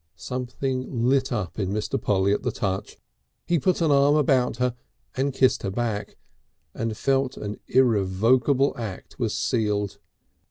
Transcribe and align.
Something 0.15 1.07
lit 1.07 1.31
up 1.31 1.59
in 1.59 1.69
Mr. 1.69 2.01
Polly 2.01 2.33
at 2.33 2.41
the 2.41 2.51
touch. 2.51 2.97
He 3.45 3.59
put 3.59 3.81
an 3.81 3.91
arm 3.91 4.15
about 4.15 4.57
her 4.57 4.73
and 5.15 5.31
kissed 5.31 5.61
her 5.61 5.69
back, 5.69 6.17
and 6.73 6.97
felt 6.97 7.37
an 7.37 7.59
irrevocable 7.67 8.73
act 8.75 9.19
was 9.19 9.35
sealed. 9.35 9.99